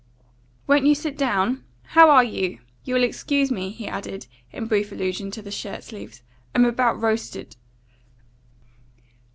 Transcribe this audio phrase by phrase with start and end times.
[0.65, 1.63] "Won't you sit down?
[1.89, 2.57] How are you?
[2.83, 6.23] You'll excuse me," he added, in brief allusion to the shirt sleeves.
[6.55, 7.55] "I'm about roasted."